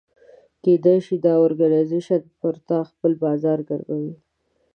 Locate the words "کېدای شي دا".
0.63-1.33